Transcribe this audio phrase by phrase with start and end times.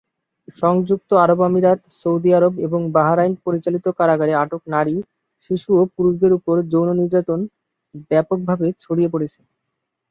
[0.57, 4.95] সংযুক্ত আরব আমিরাত, Saudi Arab এবং বাহরাইন পরিচালিত কারাগারে আটক নারী,
[5.45, 7.39] শিশু ও পুরুষদের উপর যৌন নির্যাতন
[8.09, 9.39] ব্যাপকভাবে ছড়িয়ে পড়েছে।